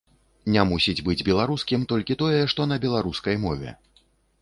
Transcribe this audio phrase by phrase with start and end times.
[0.55, 3.81] Не мусіць быць беларускім толькі тое, што на беларускай мове.